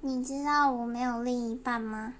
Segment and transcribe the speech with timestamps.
[0.00, 2.14] 你知道我没有另一半吗？